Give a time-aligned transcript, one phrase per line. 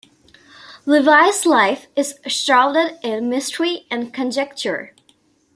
[0.87, 4.95] Levi's life is shrouded in mystery and conjecture.